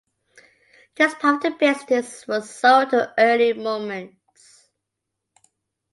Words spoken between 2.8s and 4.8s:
to Early Moments.